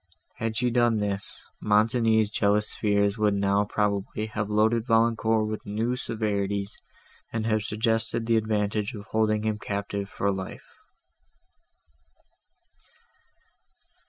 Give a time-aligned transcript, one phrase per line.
[0.37, 5.95] Had she done this, Montoni's jealous fears would now probably have loaded Valancourt with new
[5.95, 6.75] severities,
[7.31, 10.65] and have suggested the advantage of holding him a captive for life.